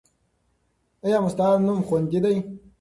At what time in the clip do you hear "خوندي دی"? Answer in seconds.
1.87-2.35